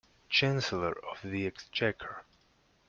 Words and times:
Chancellor 0.29 0.95
of 1.11 1.19
the 1.23 1.45
Exchequer 1.45 2.23